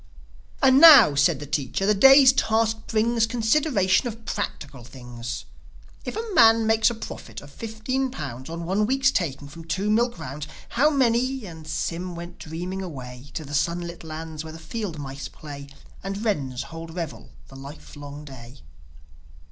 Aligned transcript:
"And 0.63 0.81
now," 0.81 1.13
said 1.13 1.39
the 1.39 1.45
teacher, 1.45 1.85
"the 1.85 1.93
day's 1.93 2.33
task 2.33 2.87
brings 2.87 3.27
Consideration 3.27 4.07
of 4.07 4.25
practical 4.25 4.83
things. 4.83 5.45
If 6.05 6.15
a 6.15 6.33
man 6.33 6.65
makes 6.65 6.89
a 6.89 6.95
profit 6.95 7.39
of 7.39 7.51
fifteen 7.51 8.09
pounds 8.09 8.49
On 8.49 8.65
one 8.65 8.87
week's 8.87 9.11
takings 9.11 9.51
from 9.53 9.65
two 9.65 9.91
milk 9.91 10.17
rounds, 10.17 10.47
How 10.69 10.89
many..." 10.89 11.45
And 11.45 11.67
Sym 11.67 12.15
went 12.15 12.39
dreaming 12.39 12.81
away 12.81 13.29
To 13.35 13.45
the 13.45 13.53
sunlit 13.53 14.03
lands 14.03 14.43
where 14.43 14.53
the 14.53 14.57
field 14.57 14.97
mice 14.97 15.27
play, 15.27 15.67
And 16.01 16.25
wrens 16.25 16.63
hold 16.63 16.95
revel 16.95 17.29
the 17.49 17.55
livelong 17.55 18.25
day. 18.25 18.61